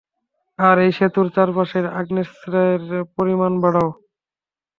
আর 0.59 0.75
এই 0.85 0.91
সেতুর 0.97 1.27
চারপাশে 1.35 1.79
আগ্নেয়াস্ত্রের 1.99 2.81
পরিমাণ 3.15 3.51
বাড়াও। 3.63 3.89